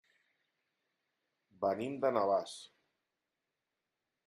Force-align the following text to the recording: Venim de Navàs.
Venim 1.67 1.99
de 2.07 2.13
Navàs. 2.17 2.57